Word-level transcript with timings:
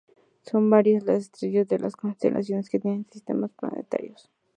Son 0.41 0.67
varias 0.71 1.03
las 1.03 1.19
estrellas 1.25 1.67
de 1.67 1.77
la 1.77 1.91
constelación 1.91 2.63
que 2.63 2.79
tienen 2.79 3.05
sistemas 3.11 3.51
planetarios. 3.51 4.31